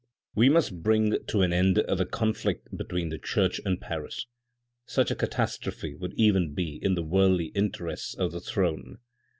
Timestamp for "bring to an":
0.81-1.53